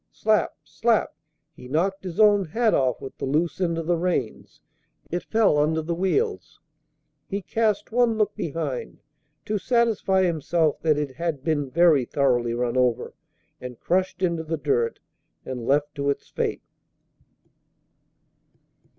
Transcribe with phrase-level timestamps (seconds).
[0.11, 0.53] Slap!
[0.63, 1.13] slap!
[1.53, 4.59] He knocked his own hat off with the loose end of the reins.
[5.11, 6.59] It fell under the wheels.
[7.27, 9.03] He cast one look behind,
[9.45, 13.13] to satisfy himself that it had been very thoroughly run over
[13.61, 14.99] and crushed into the dirt,
[15.45, 16.63] and left it to its fate.